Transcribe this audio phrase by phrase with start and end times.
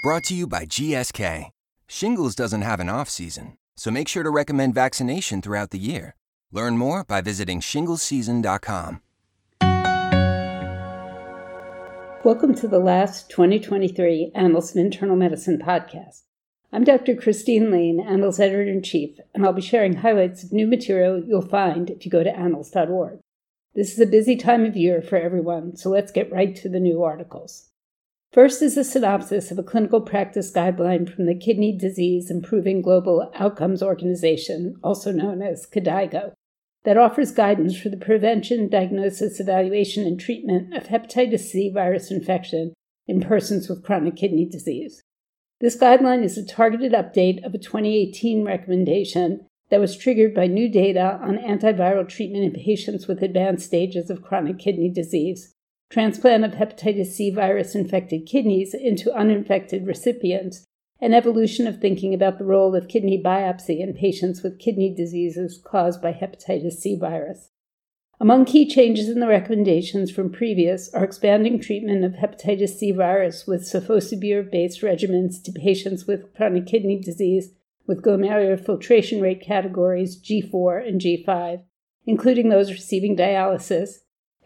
[0.00, 1.50] Brought to you by GSK.
[1.88, 6.14] Shingles doesn't have an off season, so make sure to recommend vaccination throughout the year.
[6.52, 9.02] Learn more by visiting shinglesseason.com.
[12.22, 16.22] Welcome to the last 2023 Annals of Internal Medicine podcast.
[16.72, 17.16] I'm Dr.
[17.16, 21.42] Christine Laine, Annals Editor in Chief, and I'll be sharing highlights of new material you'll
[21.42, 23.18] find if you go to annals.org.
[23.74, 26.78] This is a busy time of year for everyone, so let's get right to the
[26.78, 27.67] new articles.
[28.32, 33.30] First is a synopsis of a clinical practice guideline from the Kidney Disease Improving Global
[33.34, 36.34] Outcomes Organization, also known as KDIGO,
[36.84, 42.74] that offers guidance for the prevention, diagnosis, evaluation, and treatment of hepatitis C virus infection
[43.06, 45.02] in persons with chronic kidney disease.
[45.60, 50.70] This guideline is a targeted update of a 2018 recommendation that was triggered by new
[50.70, 55.54] data on antiviral treatment in patients with advanced stages of chronic kidney disease,
[55.90, 60.64] transplant of hepatitis C virus infected kidneys into uninfected recipients,
[61.00, 65.60] and evolution of thinking about the role of kidney biopsy in patients with kidney diseases
[65.64, 67.50] caused by hepatitis C virus.
[68.20, 73.46] Among key changes in the recommendations from previous are expanding treatment of hepatitis C virus
[73.46, 77.52] with sofosbuvir based regimens to patients with chronic kidney disease
[77.86, 81.62] with glomerular filtration rate categories G4 and G5,
[82.06, 83.98] including those receiving dialysis,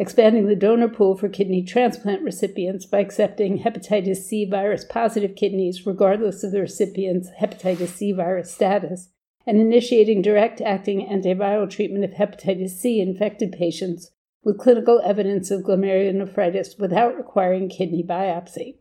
[0.03, 5.87] expanding the donor pool for kidney transplant recipients by accepting hepatitis C virus positive kidneys
[5.87, 9.11] regardless of the recipient's hepatitis C virus status,
[9.47, 14.11] and initiating direct acting antiviral treatment of hepatitis C infected patients
[14.43, 18.79] with clinical evidence of glomerulonephritis without requiring kidney biopsy.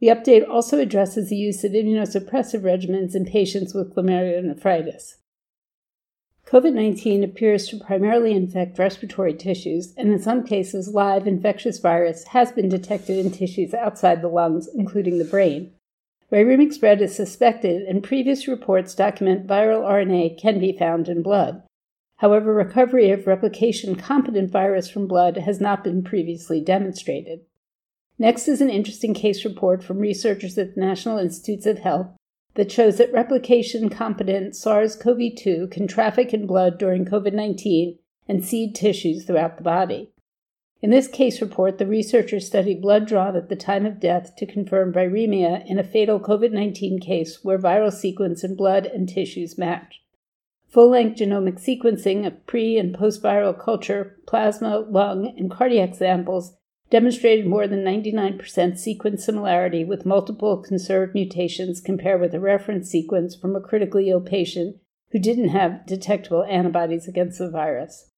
[0.00, 5.18] The update also addresses the use of immunosuppressive regimens in patients with glomerulonephritis.
[6.48, 12.24] COVID 19 appears to primarily infect respiratory tissues, and in some cases, live infectious virus
[12.28, 15.74] has been detected in tissues outside the lungs, including the brain.
[16.32, 21.64] Viremic spread is suspected, and previous reports document viral RNA can be found in blood.
[22.16, 27.40] However, recovery of replication competent virus from blood has not been previously demonstrated.
[28.18, 32.08] Next is an interesting case report from researchers at the National Institutes of Health
[32.58, 37.96] that shows that replication competent SARS CoV 2 can traffic in blood during COVID 19
[38.26, 40.10] and seed tissues throughout the body.
[40.82, 44.44] In this case report, the researchers studied blood drawn at the time of death to
[44.44, 49.56] confirm viremia in a fatal COVID 19 case where viral sequence in blood and tissues
[49.56, 50.00] matched.
[50.66, 56.56] Full length genomic sequencing of pre and post viral culture, plasma, lung, and cardiac samples
[56.90, 63.34] demonstrated more than 99% sequence similarity with multiple conserved mutations compared with a reference sequence
[63.34, 64.76] from a critically ill patient
[65.10, 68.10] who didn't have detectable antibodies against the virus.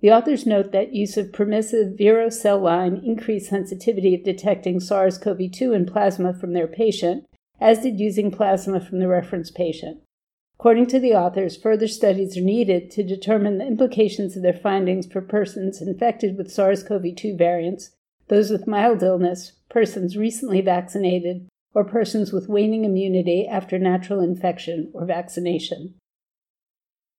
[0.00, 5.16] The authors note that use of permissive Vero cell line increased sensitivity of detecting SARS
[5.18, 7.26] CoV 2 in plasma from their patient,
[7.60, 10.00] as did using plasma from the reference patient.
[10.58, 15.06] According to the authors, further studies are needed to determine the implications of their findings
[15.06, 17.90] for persons infected with SARS CoV 2 variants,
[18.28, 24.90] those with mild illness, persons recently vaccinated, or persons with waning immunity after natural infection
[24.94, 25.94] or vaccination.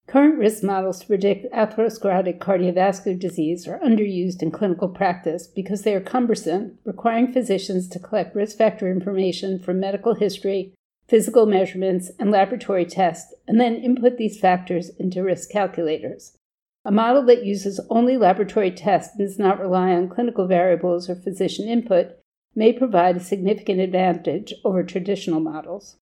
[0.08, 5.94] Current risk models to predict atherosclerotic cardiovascular disease are underused in clinical practice because they
[5.94, 10.72] are cumbersome, requiring physicians to collect risk factor information from medical history,
[11.08, 16.36] physical measurements, and laboratory tests, and then input these factors into risk calculators.
[16.86, 21.16] A model that uses only laboratory tests and does not rely on clinical variables or
[21.16, 22.12] physician input
[22.54, 25.96] may provide a significant advantage over traditional models.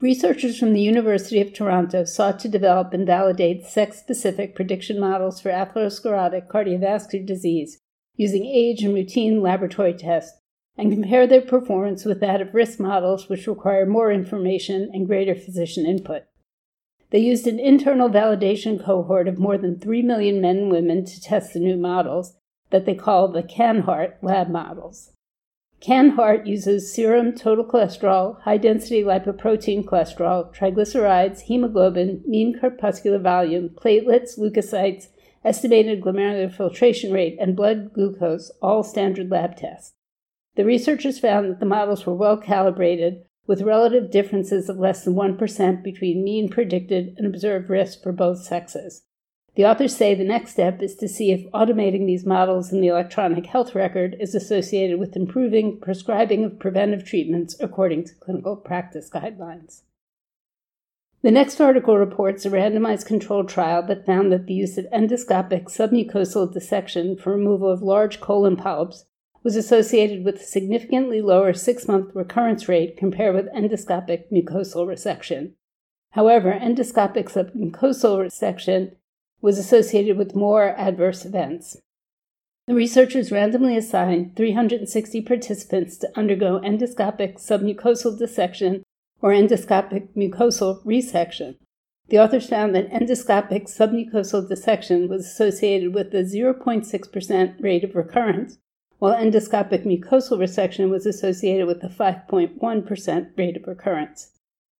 [0.00, 5.40] Researchers from the University of Toronto sought to develop and validate sex specific prediction models
[5.40, 7.80] for atherosclerotic cardiovascular disease
[8.14, 10.38] using age and routine laboratory tests
[10.76, 15.34] and compare their performance with that of risk models, which require more information and greater
[15.34, 16.22] physician input.
[17.10, 21.20] They used an internal validation cohort of more than 3 million men and women to
[21.20, 22.36] test the new models
[22.70, 25.12] that they call the CANHEART lab models.
[25.80, 34.38] CANHEART uses serum total cholesterol, high density lipoprotein cholesterol, triglycerides, hemoglobin, mean corpuscular volume, platelets,
[34.38, 35.06] leukocytes,
[35.44, 39.94] estimated glomerular filtration rate, and blood glucose, all standard lab tests.
[40.56, 45.14] The researchers found that the models were well calibrated, with relative differences of less than
[45.14, 49.02] 1% between mean predicted and observed risk for both sexes.
[49.56, 52.88] The authors say the next step is to see if automating these models in the
[52.88, 59.10] electronic health record is associated with improving prescribing of preventive treatments according to clinical practice
[59.10, 59.82] guidelines.
[61.22, 65.64] The next article reports a randomized controlled trial that found that the use of endoscopic
[65.64, 69.06] submucosal dissection for removal of large colon polyps
[69.42, 75.52] was associated with a significantly lower six month recurrence rate compared with endoscopic mucosal resection.
[76.12, 78.96] However, endoscopic submucosal resection
[79.40, 81.76] was associated with more adverse events.
[82.66, 88.82] The researchers randomly assigned 360 participants to undergo endoscopic submucosal dissection
[89.22, 91.56] or endoscopic mucosal resection.
[92.08, 98.58] The authors found that endoscopic submucosal dissection was associated with a 0.6% rate of recurrence,
[98.98, 104.32] while endoscopic mucosal resection was associated with a 5.1% rate of recurrence.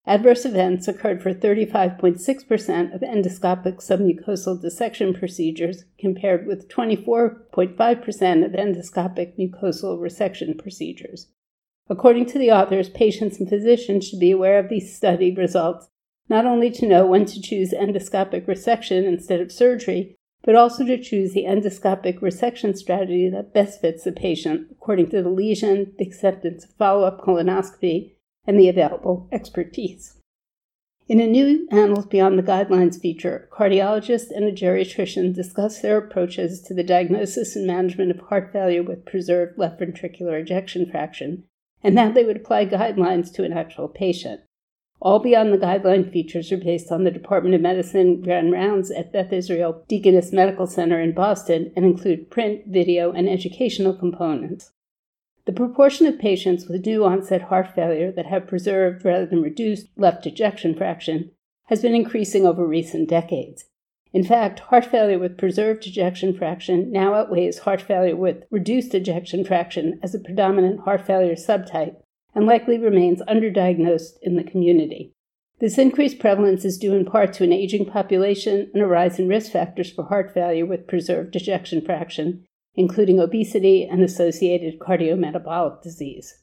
[0.07, 9.37] Adverse events occurred for 35.6% of endoscopic submucosal dissection procedures, compared with 24.5% of endoscopic
[9.39, 11.29] mucosal resection procedures.
[11.91, 15.89] According to the authors, patients and physicians should be aware of these study results,
[16.29, 20.17] not only to know when to choose endoscopic resection instead of surgery,
[20.49, 25.21] but also to choose the endoscopic resection strategy that best fits the patient according to
[25.21, 28.13] the lesion, the acceptance of follow up colonoscopy,
[28.47, 30.17] and the available expertise.
[31.07, 35.99] In a new Annals Beyond the Guidelines feature, a cardiologist and a geriatrician discuss their
[35.99, 41.45] approaches to the diagnosis and management of heart failure with preserved left ventricular ejection fraction,
[41.83, 44.41] and how they would apply guidelines to an actual patient.
[45.01, 49.13] All Beyond the Guideline features are based on the Department of Medicine Grand Rounds at
[49.13, 54.73] Beth Israel Deaconess Medical Center in Boston and include print, video, and educational components.
[55.47, 59.87] The proportion of patients with new onset heart failure that have preserved rather than reduced
[59.97, 61.31] left ejection fraction
[61.67, 63.67] has been increasing over recent decades.
[64.13, 69.45] In fact, heart failure with preserved ejection fraction now outweighs heart failure with reduced ejection
[69.45, 71.97] fraction as a predominant heart failure subtype
[72.39, 75.13] and likely remains underdiagnosed in the community.
[75.59, 79.27] This increased prevalence is due in part to an aging population and a rise in
[79.27, 82.47] risk factors for heart failure with preserved ejection fraction,
[82.77, 86.41] including obesity and associated cardiometabolic disease.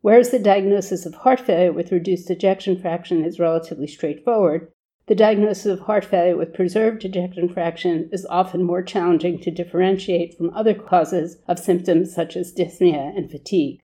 [0.00, 4.72] Whereas the diagnosis of heart failure with reduced ejection fraction is relatively straightforward,
[5.06, 10.34] the diagnosis of heart failure with preserved ejection fraction is often more challenging to differentiate
[10.34, 13.80] from other causes of symptoms such as dyspnea and fatigue.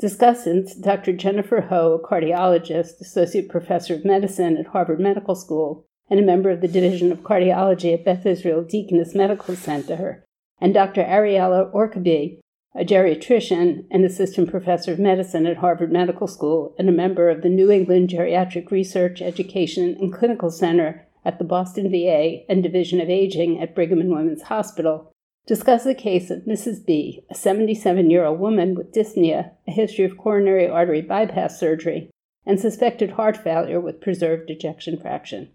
[0.00, 1.12] Discussants Dr.
[1.12, 6.50] Jennifer Ho, a cardiologist, associate professor of medicine at Harvard Medical School, and a member
[6.50, 10.24] of the Division of Cardiology at Beth Israel Deaconess Medical Center,
[10.60, 11.02] and Dr.
[11.02, 12.38] Ariela Orkaby,
[12.76, 17.42] a geriatrician and assistant professor of medicine at Harvard Medical School and a member of
[17.42, 23.00] the New England Geriatric Research, Education, and Clinical Center at the Boston VA and Division
[23.00, 25.12] of Aging at Brigham and Women's Hospital,
[25.48, 26.84] discuss the case of Mrs.
[26.84, 32.10] B, a 77 year old woman with dyspnea, a history of coronary artery bypass surgery,
[32.44, 35.48] and suspected heart failure with preserved ejection fraction.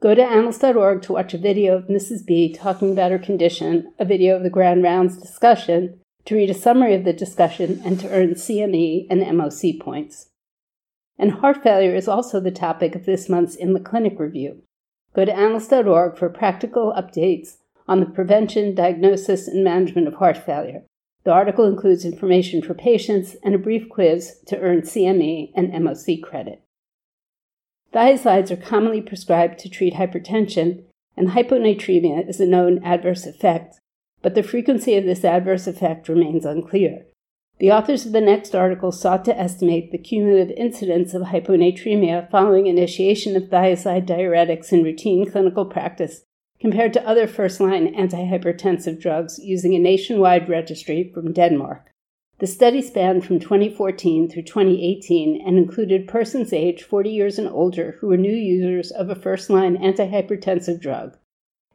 [0.00, 2.24] Go to annals.org to watch a video of Mrs.
[2.24, 6.54] B talking about her condition, a video of the Grand Rounds discussion, to read a
[6.54, 10.28] summary of the discussion, and to earn CME and MOC points.
[11.18, 14.62] And heart failure is also the topic of this month's In the Clinic review.
[15.14, 17.56] Go to annals.org for practical updates
[17.88, 20.82] on the prevention, diagnosis, and management of heart failure.
[21.24, 26.22] The article includes information for patients and a brief quiz to earn CME and MOC
[26.22, 26.62] credit.
[27.92, 30.84] Thiazides are commonly prescribed to treat hypertension,
[31.16, 33.80] and hyponatremia is a known adverse effect,
[34.22, 37.06] but the frequency of this adverse effect remains unclear.
[37.58, 42.66] The authors of the next article sought to estimate the cumulative incidence of hyponatremia following
[42.66, 46.22] initiation of thiazide diuretics in routine clinical practice
[46.60, 51.92] compared to other first line antihypertensive drugs using a nationwide registry from Denmark.
[52.38, 57.96] The study spanned from 2014 through 2018 and included persons aged 40 years and older
[58.00, 61.16] who were new users of a first line antihypertensive drug.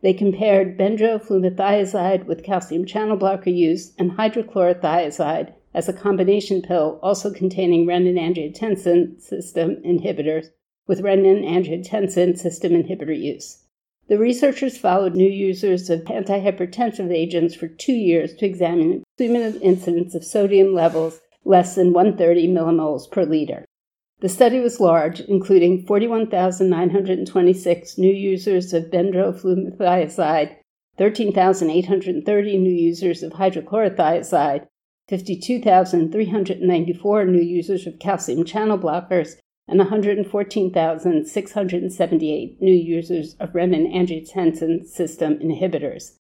[0.02, 7.32] They compared bendroflumethiazide with calcium channel blocker use and hydrochlorothiazide as a combination pill also
[7.32, 10.48] containing renin-angiotensin system inhibitors
[10.88, 13.64] with renin-angiotensin system inhibitor use.
[14.12, 20.14] The researchers followed new users of antihypertensive agents for two years to examine cumulative incidence
[20.14, 23.64] of sodium levels less than 130 millimoles per liter.
[24.20, 30.58] The study was large, including 41,926 new users of bendroflumethiazide,
[30.98, 34.68] 13,830 new users of hydrochlorothiazide,
[35.08, 39.38] 52,394 new users of calcium channel blockers,
[39.68, 46.18] and 114,678 new users of renin-angiotensin system inhibitors.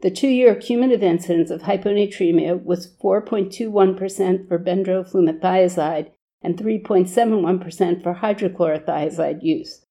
[0.00, 9.84] The two-year cumulative incidence of hyponatremia was 4.21% for bendroflumethiazide and 3.71% for hydrochlorothiazide use.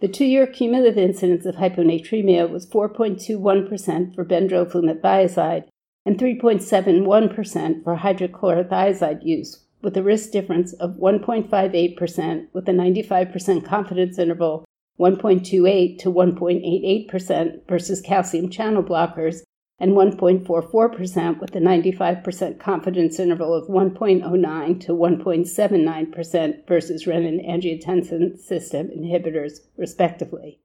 [0.00, 5.64] The two-year cumulative incidence of hyponatremia was 4.21% for bendroflumethiazide
[6.06, 14.18] and 3.71% for hydrochlorothiazide use, with a risk difference of 1.58% with a 95% confidence
[14.18, 14.64] interval
[15.00, 19.40] 1.28 to 1.88% versus calcium channel blockers,
[19.78, 28.88] and 1.44% with a 95% confidence interval of 1.09 to 1.79% versus renin angiotensin system
[28.88, 30.60] inhibitors, respectively.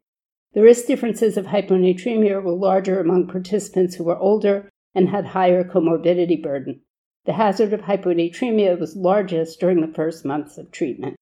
[0.53, 5.63] The risk differences of hyponatremia were larger among participants who were older and had higher
[5.63, 6.81] comorbidity burden.
[7.25, 11.15] The hazard of hyponatremia was largest during the first months of treatment.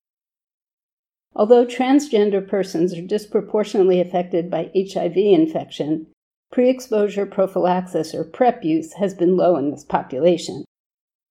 [1.33, 6.07] Although transgender persons are disproportionately affected by HIV infection,
[6.51, 10.65] pre exposure prophylaxis or PrEP use has been low in this population.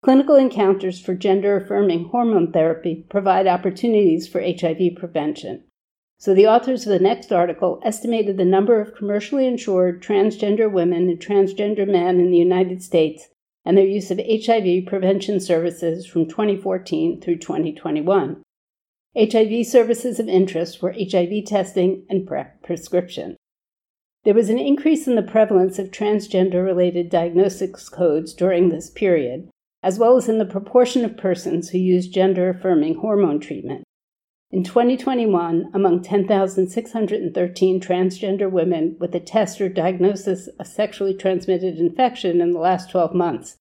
[0.02, 5.64] Clinical encounters for gender affirming hormone therapy provide opportunities for HIV prevention.
[6.18, 11.08] So, the authors of the next article estimated the number of commercially insured transgender women
[11.08, 13.28] and transgender men in the United States
[13.64, 18.42] and their use of HIV prevention services from 2014 through 2021.
[19.16, 23.36] HIV services of interest were HIV testing and PrEP prescription.
[24.24, 29.50] There was an increase in the prevalence of transgender related diagnostics codes during this period,
[29.82, 33.84] as well as in the proportion of persons who used gender affirming hormone treatment.
[34.52, 42.42] In 2021, among 10,613 transgender women with a test or diagnosis of sexually transmitted infection
[42.42, 43.56] in the last 12 months,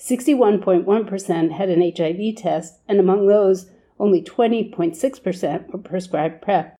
[0.00, 6.76] 61.1% had an HIV test, and among those, only 20.6% were prescribed PrEP.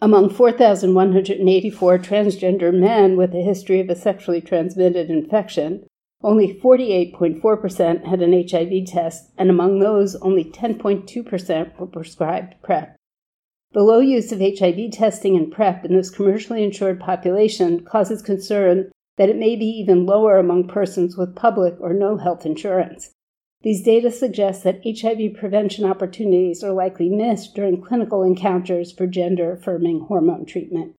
[0.00, 5.88] Among 4,184 transgender men with a history of a sexually transmitted infection,
[6.26, 12.96] only 48.4% had an HIV test, and among those, only 10.2% were prescribed PrEP.
[13.70, 18.90] The low use of HIV testing and PrEP in this commercially insured population causes concern
[19.18, 23.12] that it may be even lower among persons with public or no health insurance.
[23.62, 29.52] These data suggest that HIV prevention opportunities are likely missed during clinical encounters for gender
[29.52, 30.96] affirming hormone treatment.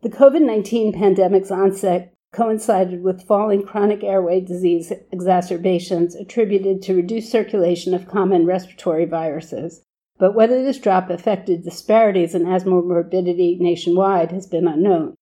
[0.00, 7.30] The COVID 19 pandemic's onset coincided with falling chronic airway disease exacerbations attributed to reduced
[7.30, 9.82] circulation of common respiratory viruses.
[10.18, 15.14] But whether this drop affected disparities in asthma morbidity nationwide has been unknown.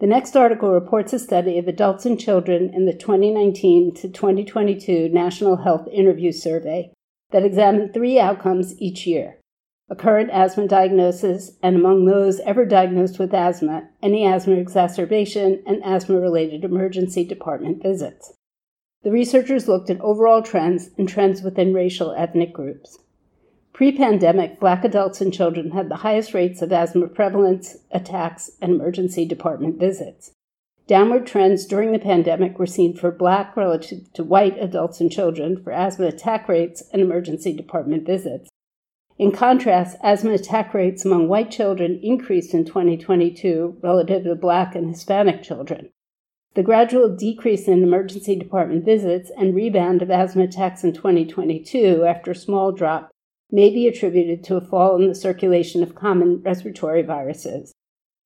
[0.00, 5.08] The next article reports a study of adults and children in the 2019 to 2022
[5.08, 6.92] National Health Interview Survey
[7.30, 9.38] that examined three outcomes each year
[9.90, 15.82] a current asthma diagnosis, and among those ever diagnosed with asthma, any asthma exacerbation, and
[15.84, 18.32] asthma related emergency department visits.
[19.02, 22.98] The researchers looked at overall trends and trends within racial ethnic groups.
[23.74, 28.72] Pre pandemic, black adults and children had the highest rates of asthma prevalence, attacks, and
[28.72, 30.30] emergency department visits.
[30.86, 35.62] Downward trends during the pandemic were seen for black relative to white adults and children
[35.62, 38.48] for asthma attack rates and emergency department visits.
[39.16, 44.88] In contrast, asthma attack rates among white children increased in 2022 relative to black and
[44.88, 45.90] Hispanic children.
[46.54, 52.32] The gradual decrease in emergency department visits and rebound of asthma attacks in 2022 after
[52.32, 53.12] a small drop
[53.52, 57.72] may be attributed to a fall in the circulation of common respiratory viruses.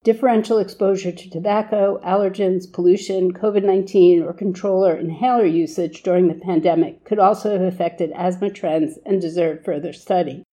[0.05, 7.05] Differential exposure to tobacco, allergens, pollution, COVID 19, or controller inhaler usage during the pandemic
[7.05, 10.45] could also have affected asthma trends and deserve further study.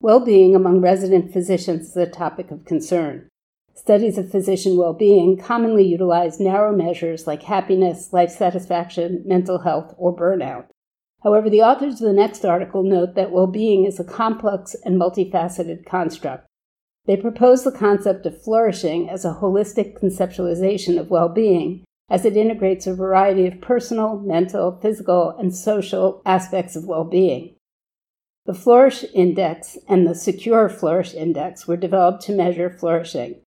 [0.00, 3.28] Well being among resident physicians is a topic of concern.
[3.74, 9.94] Studies of physician well being commonly utilize narrow measures like happiness, life satisfaction, mental health,
[9.98, 10.66] or burnout.
[11.24, 15.00] However, the authors of the next article note that well being is a complex and
[15.00, 16.46] multifaceted construct.
[17.06, 22.36] They propose the concept of flourishing as a holistic conceptualization of well being, as it
[22.36, 27.56] integrates a variety of personal, mental, physical, and social aspects of well being.
[28.48, 33.42] The Flourish Index and the Secure Flourish Index were developed to measure flourishing.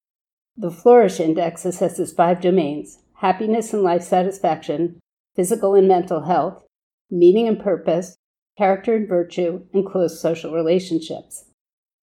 [0.56, 5.00] The Flourish Index assesses five domains happiness and life satisfaction,
[5.36, 6.64] physical and mental health,
[7.10, 8.16] meaning and purpose,
[8.60, 11.46] character and virtue, and close social relationships.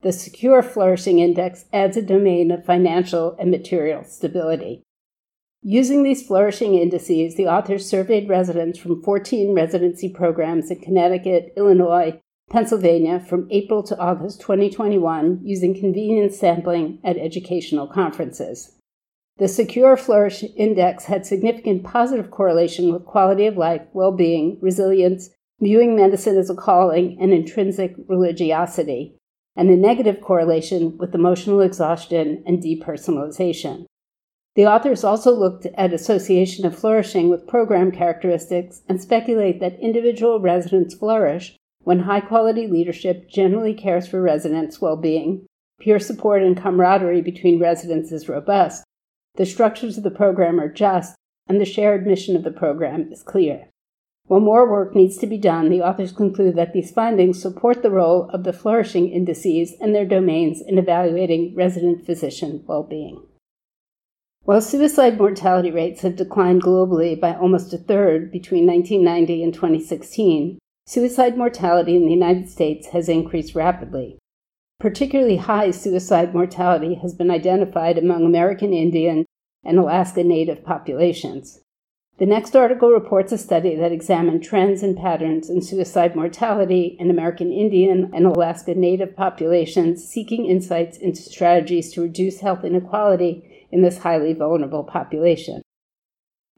[0.02, 4.83] The Secure Flourishing Index adds a domain of financial and material stability.
[5.62, 12.21] Using these flourishing indices, the authors surveyed residents from 14 residency programs in Connecticut, Illinois,
[12.50, 18.73] Pennsylvania from April to August 2021 using convenience sampling at educational conferences.
[19.37, 25.31] The Secure Flourish Index had significant positive correlation with quality of life, well being, resilience,
[25.61, 29.17] viewing medicine as a calling, and intrinsic religiosity,
[29.55, 33.85] and a negative correlation with emotional exhaustion and depersonalization.
[34.57, 40.40] The authors also looked at association of flourishing with program characteristics and speculate that individual
[40.40, 41.55] residents flourish
[41.88, 45.47] when high quality leadership generally cares for residents' well being,
[45.80, 48.85] peer support and camaraderie between residents is robust,
[49.37, 51.16] the structures of the program are just,
[51.47, 53.71] and the shared mission of the program is clear.
[54.26, 57.90] While more work needs to be done, the authors conclude that these findings support the
[57.90, 63.23] role of the flourishing indices and their domains in evaluating resident physician well being.
[64.42, 70.59] While suicide mortality rates have declined globally by almost a third between 1990 and 2016,
[70.88, 74.18] suicide mortality in the United States has increased rapidly.
[74.80, 79.26] Particularly high suicide mortality has been identified among American Indian
[79.62, 81.61] and Alaska Native populations.
[82.16, 87.11] The next article reports a study that examined trends and patterns in suicide mortality in
[87.11, 93.83] American Indian and Alaska Native populations, seeking insights into strategies to reduce health inequality in
[93.83, 95.61] this highly vulnerable population.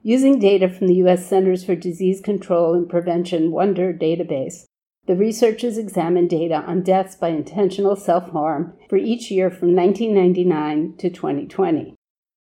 [0.03, 1.27] Using data from the U.S.
[1.27, 4.65] Centers for Disease Control and Prevention Wonder database,
[5.07, 10.97] the researchers examined data on deaths by intentional self harm for each year from 1999
[10.97, 11.95] to 2020.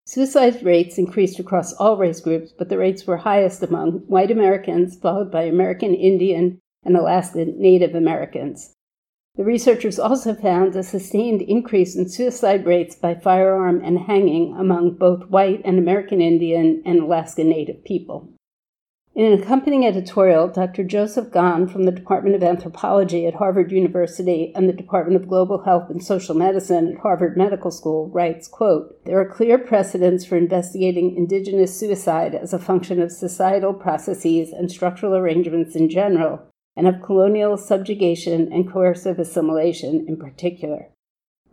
[0.06, 4.96] Suicide rates increased across all race groups, but the rates were highest among white Americans,
[4.96, 8.72] followed by American Indian and Alaska Native Americans.
[9.38, 14.94] The researchers also found a sustained increase in suicide rates by firearm and hanging among
[14.94, 18.28] both white and American Indian and Alaska Native people.
[19.14, 20.82] In an accompanying editorial, Dr.
[20.82, 25.62] Joseph Gone from the Department of Anthropology at Harvard University and the Department of Global
[25.62, 30.36] Health and Social Medicine at Harvard Medical School writes, quote, There are clear precedents for
[30.36, 36.40] investigating indigenous suicide as a function of societal processes and structural arrangements in general,
[36.78, 40.86] and of colonial subjugation and coercive assimilation in particular.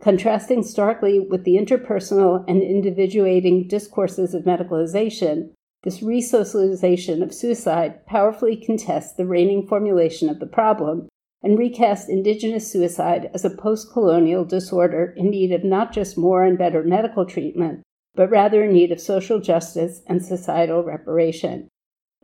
[0.00, 5.50] Contrasting starkly with the interpersonal and individuating discourses of medicalization,
[5.82, 11.08] this resocialization of suicide powerfully contests the reigning formulation of the problem
[11.42, 16.44] and recasts indigenous suicide as a post colonial disorder in need of not just more
[16.44, 17.82] and better medical treatment,
[18.14, 21.68] but rather in need of social justice and societal reparation.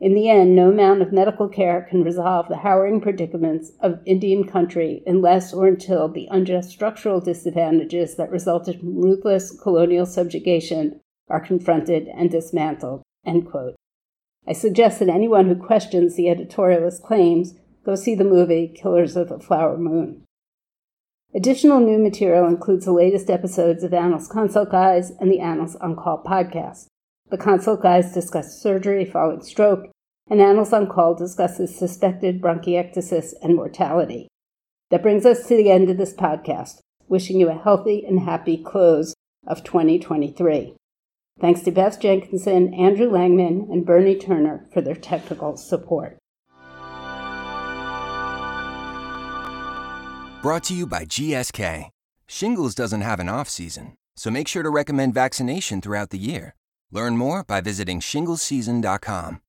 [0.03, 4.45] In the end, no amount of medical care can resolve the harrowing predicaments of Indian
[4.45, 11.39] country unless or until the unjust structural disadvantages that resulted from ruthless colonial subjugation are
[11.39, 13.01] confronted and dismantled.
[13.25, 17.53] I suggest that anyone who questions the editorialist claims
[17.85, 20.25] go see the movie Killers of the Flower Moon.
[21.33, 25.95] Additional new material includes the latest episodes of Annals Consult Guys and the Annals On
[25.95, 26.87] Call podcast.
[27.33, 29.89] The Consult Guys discuss surgery following stroke,
[30.29, 34.27] and Annals On Call discusses suspected bronchiectasis and mortality.
[34.91, 38.55] That brings us to the end of this podcast, wishing you a healthy and happy
[38.55, 39.15] close
[39.47, 40.75] of 2023.
[41.39, 46.19] Thanks to Beth Jenkinson, Andrew Langman, and Bernie Turner for their technical support.
[50.43, 51.89] Brought to you by GSK.
[52.27, 56.53] Shingles doesn't have an off season, so make sure to recommend vaccination throughout the year.
[56.93, 59.39] Learn more by visiting shinglesseason.com.